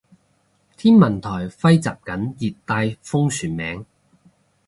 [0.77, 3.85] 天文台徵集緊熱帶風旋名